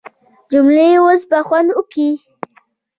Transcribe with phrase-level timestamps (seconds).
[0.51, 2.09] جمیلې اوس به خوند وکي.